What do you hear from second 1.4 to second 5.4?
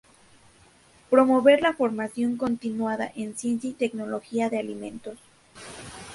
la formación continuada en Ciencia y Tecnología de Alimentos.